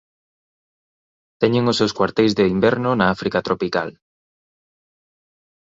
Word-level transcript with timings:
Teñen 1.41 1.69
os 1.71 1.77
seus 1.79 1.95
cuarteis 1.97 2.33
de 2.37 2.45
inverno 2.55 2.89
na 2.95 3.05
África 3.15 3.39
tropical. 3.47 3.89